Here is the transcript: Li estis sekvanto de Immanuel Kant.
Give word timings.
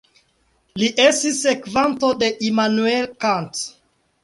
Li 0.83 0.89
estis 1.03 1.37
sekvanto 1.49 2.11
de 2.25 2.31
Immanuel 2.51 3.09
Kant. 3.27 3.65